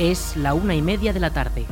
[0.00, 1.66] Es la una y media de la tarde.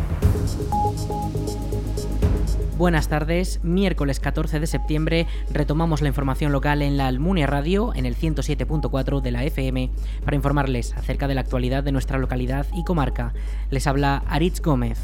[2.77, 8.04] Buenas tardes, miércoles 14 de septiembre retomamos la información local en la Almunia Radio en
[8.04, 9.90] el 107.4 de la FM
[10.26, 13.33] para informarles acerca de la actualidad de nuestra localidad y comarca.
[13.71, 14.99] Les habla Aritz Gómez.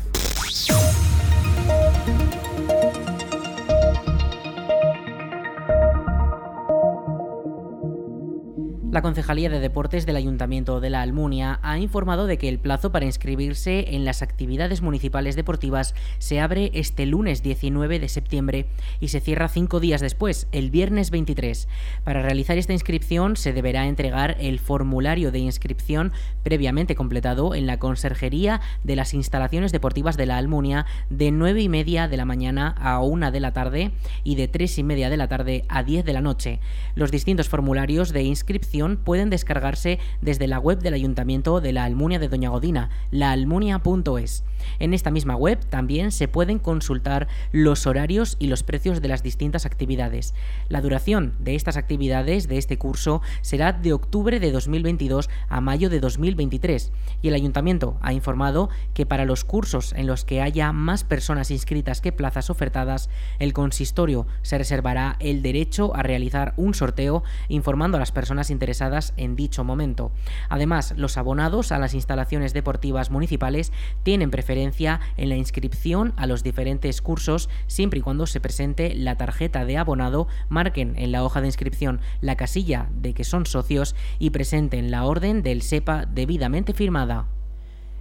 [8.94, 12.93] La Concejalía de Deportes del Ayuntamiento de la Almunia ha informado de que el plazo
[12.93, 18.67] para inscribirse en las actividades municipales deportivas se abre este lunes 19 de septiembre
[19.00, 21.67] y se cierra cinco días después, el viernes 23.
[22.04, 26.12] Para realizar esta inscripción se deberá entregar el formulario de inscripción
[26.45, 31.68] previamente completado en la Conserjería de las Instalaciones Deportivas de la Almunia de 9 y
[31.68, 33.91] media de la mañana a 1 de la tarde
[34.22, 36.61] y de 3 y media de la tarde a 10 de la noche.
[36.95, 42.19] Los distintos formularios de inscripción pueden descargarse desde la web del Ayuntamiento de la Almunia
[42.19, 44.45] de Doña Godina, laalmunia.es.
[44.79, 49.23] En esta misma web también se pueden consultar los horarios y los precios de las
[49.23, 50.35] distintas actividades.
[50.69, 55.91] La duración de estas actividades de este curso será de octubre de 2022 a mayo
[55.91, 60.73] de 2023 y el ayuntamiento ha informado que para los cursos en los que haya
[60.73, 66.75] más personas inscritas que plazas ofertadas, el consistorio se reservará el derecho a realizar un
[66.75, 68.73] sorteo informando a las personas interesadas
[69.17, 70.12] en dicho momento.
[70.48, 73.72] Además, los abonados a las instalaciones deportivas municipales
[74.03, 79.16] tienen preferencia en la inscripción a los diferentes cursos siempre y cuando se presente la
[79.16, 83.94] tarjeta de abonado, marquen en la hoja de inscripción la casilla de que son socios
[84.19, 87.34] y presenten la orden del SEPA debidamente firmada.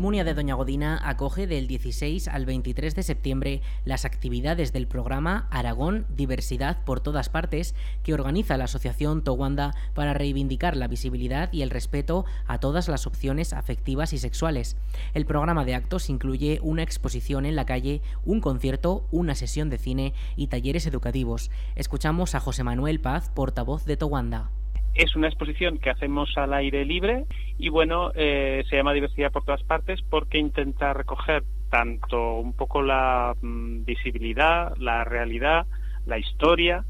[0.00, 5.46] Almunia de Doña Godina acoge del 16 al 23 de septiembre las actividades del programa
[5.50, 11.60] Aragón Diversidad por todas partes que organiza la Asociación Towanda para reivindicar la visibilidad y
[11.60, 14.78] el respeto a todas las opciones afectivas y sexuales.
[15.12, 19.76] El programa de actos incluye una exposición en la calle, un concierto, una sesión de
[19.76, 21.50] cine y talleres educativos.
[21.76, 24.50] Escuchamos a José Manuel Paz, portavoz de Towanda.
[24.94, 27.24] Es una exposición que hacemos al aire libre
[27.58, 32.82] y bueno, eh, se llama Diversidad por todas partes porque intenta recoger tanto un poco
[32.82, 35.66] la mm, visibilidad, la realidad,
[36.06, 36.84] la historia,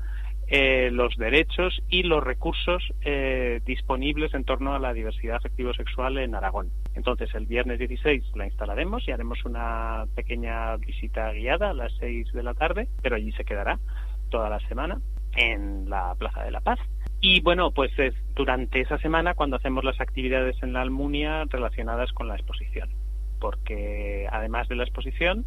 [0.53, 6.35] eh, los derechos y los recursos eh, disponibles en torno a la diversidad afectivo-sexual en
[6.35, 6.71] Aragón.
[6.95, 12.33] Entonces, el viernes 16 la instalaremos y haremos una pequeña visita guiada a las 6
[12.33, 13.79] de la tarde, pero allí se quedará
[14.29, 15.01] toda la semana
[15.37, 16.81] en la Plaza de la Paz.
[17.21, 22.13] Y bueno, pues es durante esa semana cuando hacemos las actividades en la Almunia relacionadas
[22.13, 22.89] con la exposición,
[23.39, 25.45] porque además de la exposición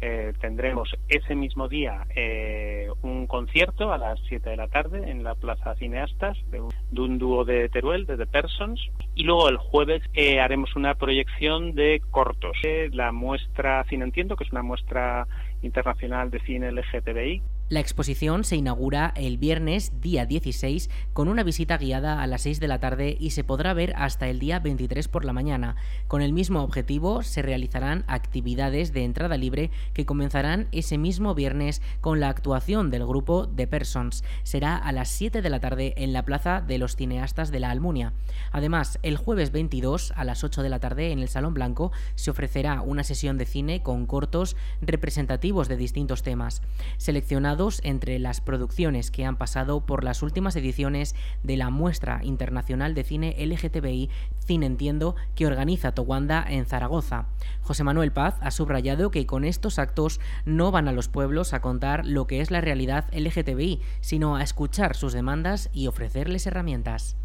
[0.00, 5.24] eh, tendremos ese mismo día eh, un concierto a las 7 de la tarde en
[5.24, 8.80] la Plaza Cineastas de un, dúo de Teruel, de The Persons,
[9.14, 12.56] y luego el jueves eh, haremos una proyección de cortos,
[12.92, 15.26] la muestra Cine Entiendo, que es una muestra
[15.60, 21.78] internacional de cine LGTBI, la exposición se inaugura el viernes día 16 con una visita
[21.78, 25.06] guiada a las 6 de la tarde y se podrá ver hasta el día 23
[25.06, 25.76] por la mañana.
[26.08, 31.80] Con el mismo objetivo se realizarán actividades de entrada libre que comenzarán ese mismo viernes
[32.00, 34.24] con la actuación del grupo The Persons.
[34.42, 37.70] Será a las 7 de la tarde en la Plaza de los Cineastas de la
[37.70, 38.14] Almunia.
[38.50, 42.32] Además, el jueves 22 a las 8 de la tarde en el Salón Blanco se
[42.32, 46.62] ofrecerá una sesión de cine con cortos representativos de distintos temas.
[46.96, 52.94] Seleccionados entre las producciones que han pasado por las últimas ediciones de la Muestra Internacional
[52.94, 54.08] de Cine LGTBI
[54.38, 57.26] Cine Entiendo que organiza Towanda en Zaragoza.
[57.60, 61.60] José Manuel Paz ha subrayado que con estos actos no van a los pueblos a
[61.60, 67.16] contar lo que es la realidad LGTBI, sino a escuchar sus demandas y ofrecerles herramientas.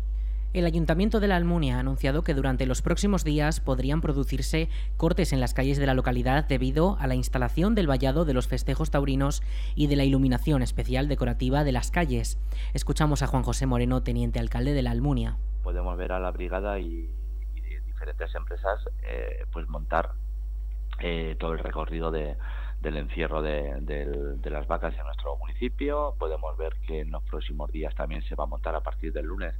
[0.55, 5.33] El Ayuntamiento de la Almunia ha anunciado que durante los próximos días podrían producirse cortes
[5.33, 8.89] en las calles de la localidad debido a la instalación del vallado de los festejos
[8.89, 9.43] taurinos
[9.75, 12.39] y de la iluminación especial decorativa de las calles.
[12.73, 15.35] Escuchamos a Juan José Moreno, teniente alcalde de la Almunia.
[15.61, 17.09] Podemos ver a la brigada y,
[17.85, 20.11] diferentes empresas eh, pues montar
[21.01, 22.37] eh, todo el recorrido de,
[22.79, 26.15] del encierro de, de, las vacas en nuestro municipio.
[26.17, 29.25] Podemos ver que en los próximos días también se va a montar a partir del
[29.25, 29.53] lunes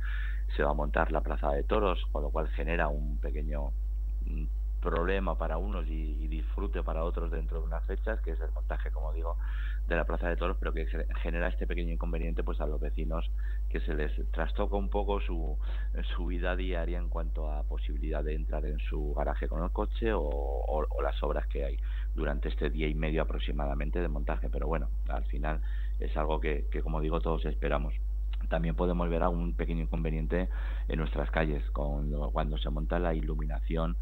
[0.55, 3.71] se va a montar la plaza de toros, con lo cual genera un pequeño
[4.25, 4.45] mm,
[4.85, 8.91] problema para unos y, disfrute para otros dentro de unas fechas, que es el montaje,
[8.91, 9.37] como digo,
[9.87, 10.85] de la Plaza de Toros, pero que
[11.21, 13.29] genera este pequeño inconveniente pues a los vecinos
[13.69, 15.57] que se les trastoca un poco su,
[16.15, 20.11] su vida diaria en cuanto a posibilidad de entrar en su garaje con el coche
[20.13, 21.77] o, las obras que hay
[22.15, 24.49] durante este día y medio aproximadamente de montaje.
[24.49, 25.61] Pero bueno, al final
[25.99, 27.93] es algo que, que como digo, todos esperamos
[28.47, 30.49] también podemos ver algún pequeño inconveniente
[30.87, 33.97] en nuestras calles cuando se monta la iluminación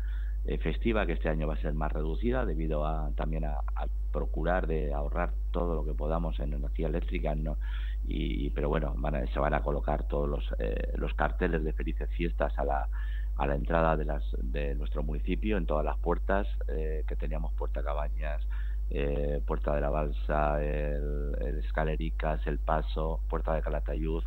[0.46, 3.62] eh, festiva que este año va a ser más reducida debido a también a,
[4.12, 7.58] procurar de ahorrar todo lo que podamos en energía eléctrica ¿no?
[8.06, 8.94] y pero bueno
[9.34, 12.90] se van a colocar todos los, eh, los carteles de felices fiestas a la
[13.38, 17.54] a la entrada de las de nuestro municipio en todas las puertas eh, que teníamos
[17.54, 18.46] puerta cabañas
[18.90, 24.24] eh, Puerta de la Balsa, el, el, Escalericas, El Paso, Puerta de Calatayud,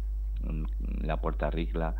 [1.01, 1.95] la Puerta Rigla.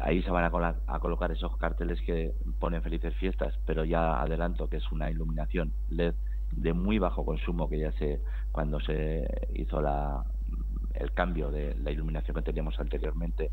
[0.00, 4.78] Ahí se van a, colocar esos carteles que ponen felices fiestas, pero ya adelanto que
[4.78, 6.14] es una iluminación LED
[6.52, 8.20] de muy bajo consumo que ya se
[8.52, 10.24] cuando se hizo la,
[10.94, 13.50] el cambio de la iluminación que teníamos anteriormente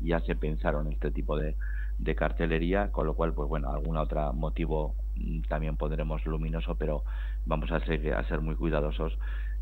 [0.00, 1.56] ya se pensaron este tipo de,
[1.98, 4.94] de cartelería, con lo cual, pues bueno, algún otro motivo
[5.48, 7.04] también pondremos luminoso, pero
[7.46, 9.16] vamos a ser, a ser muy cuidadosos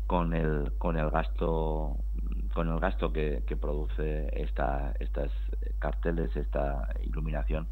[0.07, 1.97] con el, con el gasto
[2.51, 5.31] con el gasto que, produce esta, estas
[5.79, 7.67] carteles, esta iluminación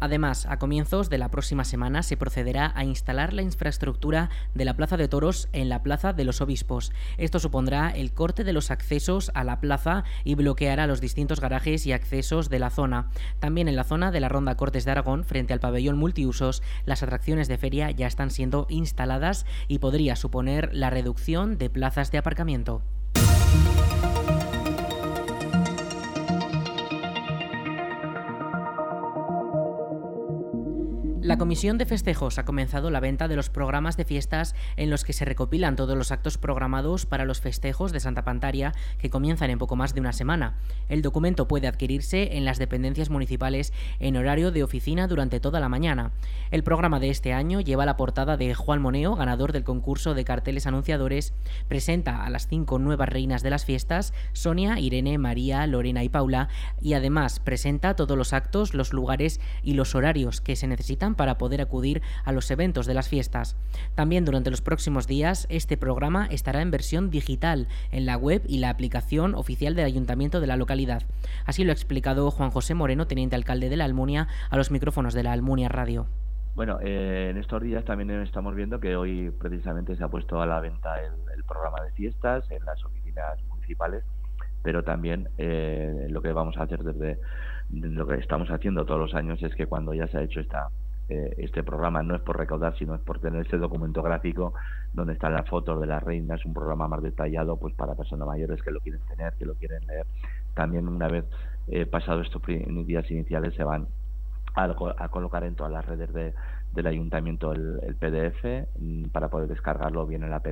[0.00, 4.74] Además, a comienzos de la próxima semana se procederá a instalar la infraestructura de la
[4.74, 6.90] Plaza de Toros en la Plaza de los Obispos.
[7.18, 11.86] Esto supondrá el corte de los accesos a la plaza y bloqueará los distintos garajes
[11.86, 13.10] y accesos de la zona.
[13.40, 17.02] También en la zona de la Ronda Cortes de Aragón, frente al pabellón multiusos, las
[17.02, 22.16] atracciones de feria ya están siendo instaladas y podría suponer la reducción de plazas de
[22.16, 22.82] aparcamiento.
[31.30, 35.04] La Comisión de Festejos ha comenzado la venta de los programas de fiestas en los
[35.04, 39.48] que se recopilan todos los actos programados para los festejos de Santa Pantaria que comienzan
[39.50, 40.58] en poco más de una semana.
[40.88, 45.68] El documento puede adquirirse en las dependencias municipales en horario de oficina durante toda la
[45.68, 46.10] mañana.
[46.50, 50.24] El programa de este año lleva la portada de Juan Moneo, ganador del concurso de
[50.24, 51.32] carteles anunciadores,
[51.68, 56.48] presenta a las cinco nuevas reinas de las fiestas, Sonia, Irene, María, Lorena y Paula,
[56.80, 61.36] y además presenta todos los actos, los lugares y los horarios que se necesitan para
[61.36, 63.54] poder acudir a los eventos de las fiestas.
[63.94, 68.58] También durante los próximos días este programa estará en versión digital en la web y
[68.58, 71.02] la aplicación oficial del ayuntamiento de la localidad.
[71.44, 75.12] Así lo ha explicado Juan José Moreno, teniente alcalde de la Almunia, a los micrófonos
[75.12, 76.06] de la Almunia Radio.
[76.54, 80.46] Bueno, eh, en estos días también estamos viendo que hoy precisamente se ha puesto a
[80.46, 84.04] la venta el, programa de fiestas en las oficinas municipales,
[84.62, 87.18] pero también eh, lo que vamos a hacer desde
[87.72, 90.68] lo que estamos haciendo todos los años es que cuando ya se ha hecho esta
[91.10, 94.54] eh, este programa no es por recaudar, sino es por tener este documento gráfico
[94.92, 98.62] donde están las fotos de las reinas, un programa más detallado pues para personas mayores
[98.62, 100.06] que lo quieren tener, que lo quieren leer.
[100.54, 101.24] También una vez
[101.66, 103.88] eh, pasado estos días iniciales se van
[104.54, 106.32] a, colocar en todas las redes de,
[106.74, 110.46] del ayuntamiento el, el, PDF mm, para poder descargarlo bien en la app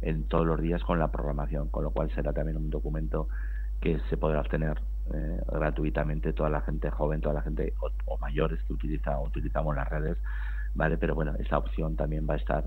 [0.00, 3.28] en todos los días con la programación, con lo cual será también un documento
[3.82, 4.80] que se podrá obtener
[5.12, 7.74] eh, gratuitamente toda la gente joven, toda la gente
[8.06, 10.16] o, mayores que utiliza utilizamos las redes,
[10.74, 12.64] vale, pero bueno, esa opción también va a estar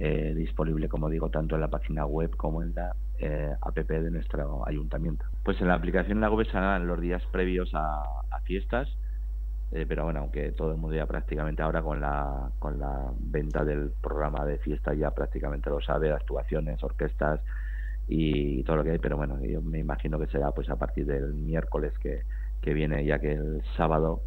[0.00, 4.10] eh, disponible, como digo, tanto en la página web como en la eh, app de
[4.10, 5.24] nuestro ayuntamiento.
[5.44, 8.02] Pues en la aplicación la web serán los días previos a,
[8.44, 8.88] fiestas,
[9.70, 13.90] pero bueno, aunque todo el mundo ya prácticamente ahora con la con la venta del
[14.02, 17.40] programa de fiesta ya prácticamente lo sabe, actuaciones, orquestas,
[18.08, 21.06] y todo lo que hay, pero bueno, yo me imagino que será pues a partir
[21.06, 22.22] del miércoles que,
[22.60, 24.22] que viene, ya que el sábado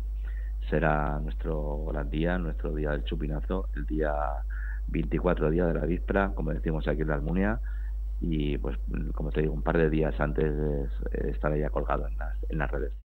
[0.70, 4.14] será nuestro gran día, nuestro día del chupinazo, el día
[4.88, 7.60] 24 día de la víspera, como decimos aquí en la Almunia,
[8.20, 8.78] y pues
[9.14, 10.54] como te digo, un par de días antes
[11.12, 13.07] estaré ya colgado en las, en las redes.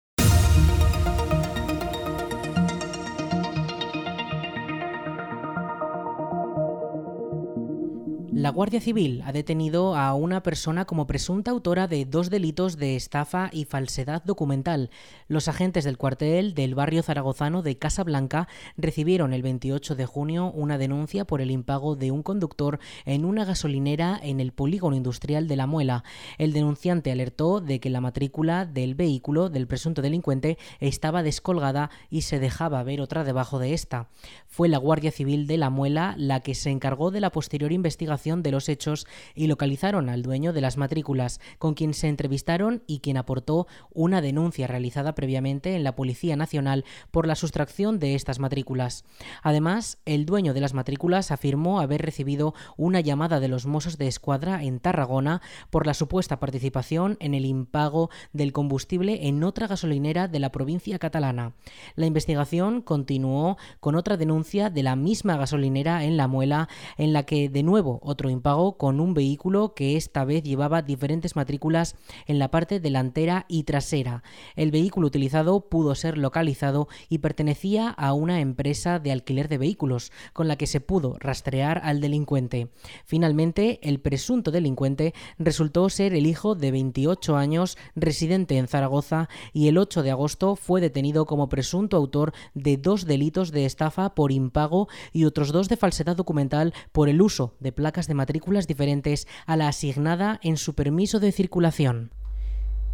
[8.36, 12.94] La Guardia Civil ha detenido a una persona como presunta autora de dos delitos de
[12.94, 14.90] estafa y falsedad documental.
[15.26, 20.52] Los agentes del cuartel del barrio zaragozano de Casa Blanca recibieron el 28 de junio
[20.52, 25.48] una denuncia por el impago de un conductor en una gasolinera en el polígono industrial
[25.48, 26.04] de La Muela.
[26.36, 32.20] El denunciante alertó de que la matrícula del vehículo del presunto delincuente estaba descolgada y
[32.20, 34.10] se dejaba ver otra debajo de esta.
[34.46, 38.25] Fue la Guardia Civil de La Muela la que se encargó de la posterior investigación
[38.34, 39.06] de los hechos
[39.36, 44.20] y localizaron al dueño de las matrículas, con quien se entrevistaron y quien aportó una
[44.20, 49.04] denuncia realizada previamente en la Policía Nacional por la sustracción de estas matrículas.
[49.42, 54.08] Además, el dueño de las matrículas afirmó haber recibido una llamada de los Mossos de
[54.08, 55.40] Escuadra en Tarragona
[55.70, 60.98] por la supuesta participación en el impago del combustible en otra gasolinera de la provincia
[60.98, 61.52] catalana.
[61.94, 67.24] La investigación continuó con otra denuncia de la misma gasolinera en La Muela, en la
[67.24, 71.96] que de nuevo otro impago con un vehículo que esta vez llevaba diferentes matrículas
[72.26, 74.22] en la parte delantera y trasera.
[74.54, 80.12] El vehículo utilizado pudo ser localizado y pertenecía a una empresa de alquiler de vehículos,
[80.32, 82.70] con la que se pudo rastrear al delincuente.
[83.04, 89.68] Finalmente, el presunto delincuente resultó ser el hijo de 28 años, residente en Zaragoza, y
[89.68, 94.32] el 8 de agosto fue detenido como presunto autor de dos delitos de estafa por
[94.32, 99.26] impago y otros dos de falsedad documental por el uso de placas de matrículas diferentes
[99.46, 102.10] a la asignada en su permiso de circulación.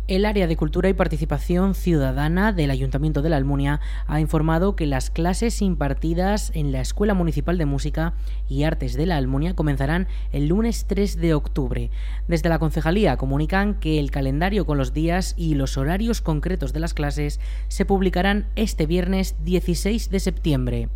[0.08, 4.84] El área de cultura y participación ciudadana del Ayuntamiento de la Almunia ha informado que
[4.84, 8.14] las clases impartidas en la Escuela Municipal de Música
[8.48, 11.92] y Artes de la Almunia comenzarán el lunes 3 de octubre.
[12.26, 16.80] Desde la concejalía comunican que el calendario con los días y los horarios concretos de
[16.80, 17.38] las clases
[17.68, 20.88] se publicarán este viernes 16 de septiembre.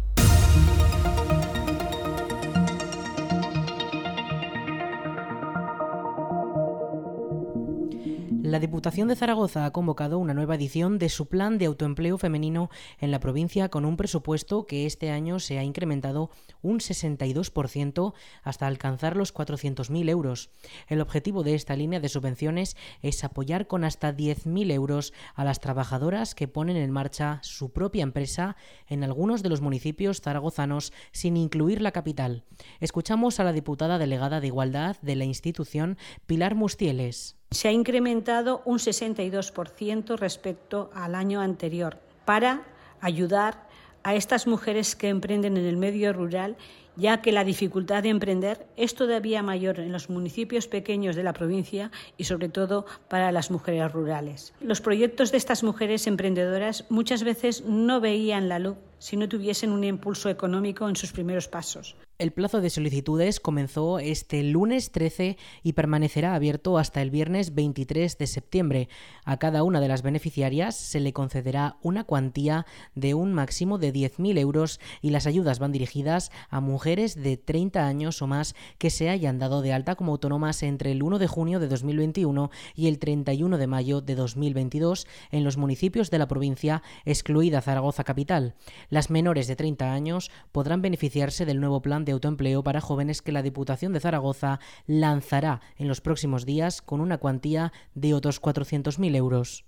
[8.57, 12.71] La Diputación de Zaragoza ha convocado una nueva edición de su plan de autoempleo femenino
[12.99, 16.31] en la provincia con un presupuesto que este año se ha incrementado
[16.63, 20.49] un 62% hasta alcanzar los 400.000 euros.
[20.89, 25.61] El objetivo de esta línea de subvenciones es apoyar con hasta 10.000 euros a las
[25.61, 28.57] trabajadoras que ponen en marcha su propia empresa
[28.89, 32.45] en algunos de los municipios zaragozanos sin incluir la capital.
[32.81, 37.36] Escuchamos a la diputada delegada de Igualdad de la institución, Pilar Mustieles.
[37.51, 42.65] Se ha incrementado un 62% respecto al año anterior para
[43.01, 43.67] ayudar
[44.03, 46.57] a estas mujeres que emprenden en el medio rural,
[46.97, 51.33] ya que la dificultad de emprender es todavía mayor en los municipios pequeños de la
[51.33, 54.55] provincia y sobre todo para las mujeres rurales.
[54.61, 59.73] Los proyectos de estas mujeres emprendedoras muchas veces no veían la luz si no tuviesen
[59.73, 61.97] un impulso económico en sus primeros pasos.
[62.19, 68.17] El plazo de solicitudes comenzó este lunes 13 y permanecerá abierto hasta el viernes 23
[68.17, 68.89] de septiembre.
[69.27, 73.93] A cada una de las beneficiarias se le concederá una cuantía de un máximo de
[73.93, 78.89] 10.000 euros y las ayudas van dirigidas a mujeres de 30 años o más que
[78.89, 82.89] se hayan dado de alta como autónomas entre el 1 de junio de 2021 y
[82.89, 88.55] el 31 de mayo de 2022 en los municipios de la provincia, excluida Zaragoza Capital.
[88.89, 93.33] Las menores de 30 años podrán beneficiarse del nuevo plan de autoempleo para jóvenes que
[93.33, 99.15] la Diputación de Zaragoza lanzará en los próximos días con una cuantía de otros 400.000
[99.15, 99.67] euros.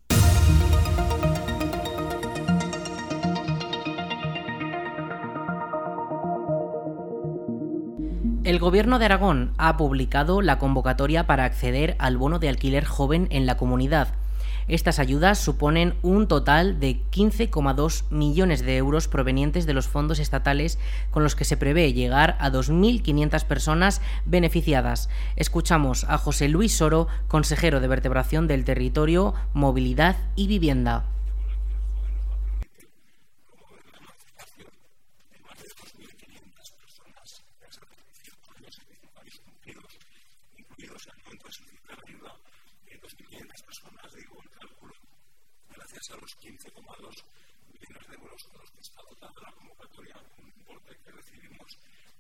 [8.45, 13.29] El Gobierno de Aragón ha publicado la convocatoria para acceder al bono de alquiler joven
[13.31, 14.15] en la comunidad.
[14.69, 20.79] Estas ayudas suponen un total de 15,2 millones de euros provenientes de los fondos estatales
[21.11, 25.09] con los que se prevé llegar a 2.500 personas beneficiadas.
[25.37, 31.07] Escuchamos a José Luis Soro, consejero de Vertebración del Territorio, Movilidad y Vivienda.
[46.11, 47.25] a los 15,2
[47.69, 51.79] millones de euros con los que está dotada la convocatoria, un importe que recibimos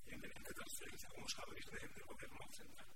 [0.08, 2.86] en el ente de transferencia, como sabéis, del Gobierno Central.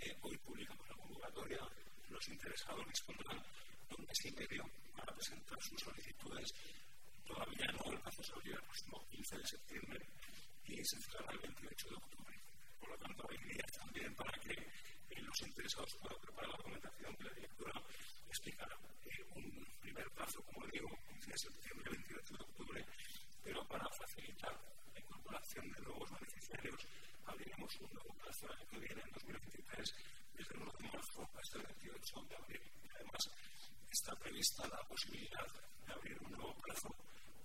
[0.00, 1.60] Eh, hoy publicamos la convocatoria,
[2.08, 3.38] los interesados dispondrán
[3.88, 4.64] de un mes y medio
[4.96, 6.52] para presentar sus solicitudes.
[7.24, 10.06] Todavía no, el plazo se abrió el próximo 15 de septiembre
[10.64, 12.40] y se cerrará el 28 de octubre.
[12.80, 17.16] Por lo tanto, hay días también para que eh, los interesados puedan preparar la documentación
[17.16, 17.82] que la directora
[18.28, 18.76] explicará
[19.36, 22.86] un primer plazo, como digo, 15 de septiembre, 28 de octubre,
[23.44, 24.58] pero para facilitar
[24.92, 26.86] la incorporación de nuevos beneficiarios
[27.26, 29.94] abriremos un nuevo plazo el año que viene, en 2023,
[30.36, 32.60] desde el 1 de marzo hasta el 28 de abril.
[32.94, 33.30] Además,
[33.90, 35.46] está prevista la posibilidad
[35.86, 36.94] de abrir un nuevo plazo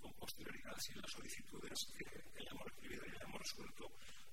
[0.00, 3.90] con posterioridad si las solicitudes que hayamos recibido y hayamos resuelto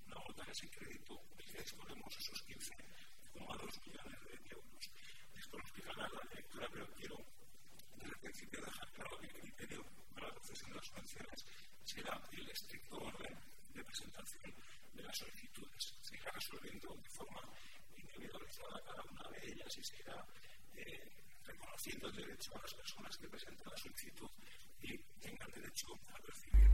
[0.07, 4.91] no agotan ese crédito del que disponemos esos 15,2 millones de euros.
[5.37, 7.17] Esto lo explicará la directora, pero quiero
[7.95, 11.45] desde el principio dejar claro que el criterio para la concesión de las subvenciones
[11.83, 13.37] será el estricto orden
[13.73, 14.53] de presentación
[14.93, 15.95] de las solicitudes.
[16.01, 17.41] Se irá resolviendo de forma
[18.19, 20.25] individualizada cada una de ellas y se irá
[20.75, 21.09] eh,
[21.45, 24.29] reconociendo el derecho a las personas que presentan la solicitud
[24.81, 26.69] y tengan derecho a recibir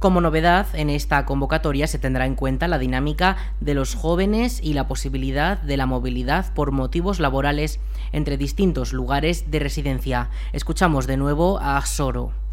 [0.00, 4.74] como novedad, en esta convocatoria se tendrá en cuenta la dinámica de los jóvenes y
[4.74, 7.80] la posibilidad de la movilidad por motivos laborales
[8.12, 10.28] entre distintos lugares de residencia.
[10.52, 12.43] Escuchamos de nuevo a Soro.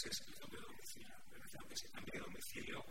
[0.00, 1.14] Meses el cambio de domicilio.
[1.30, 2.84] Me refiero que ese cambio de domicilio,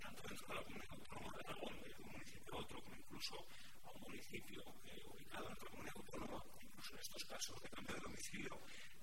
[0.00, 3.34] tanto dentro de la comunidad autónoma de Aragón, de un municipio a otro, como incluso
[3.84, 7.94] a un municipio eh, ubicado en otra comunidad autónoma, incluso en estos casos de cambio
[7.96, 8.58] de domicilio,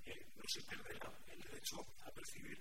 [0.05, 2.57] eh, no se perderá el derecho a percibir.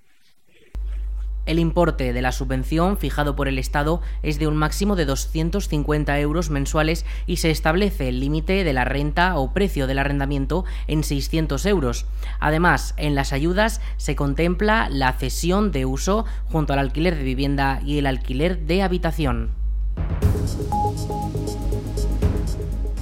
[1.49, 6.21] El importe de la subvención fijado por el Estado es de un máximo de 250
[6.21, 11.03] euros mensuales y se establece el límite de la renta o precio del arrendamiento en
[11.03, 12.05] 600 euros.
[12.39, 17.81] Además, en las ayudas se contempla la cesión de uso junto al alquiler de vivienda
[17.83, 19.49] y el alquiler de habitación.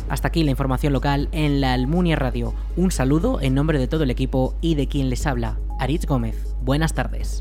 [0.08, 2.54] Hasta aquí la información local en la Almunia Radio.
[2.76, 6.55] Un saludo en nombre de todo el equipo y de quien les habla, Aritz Gómez.
[6.66, 7.38] Buenas tardes.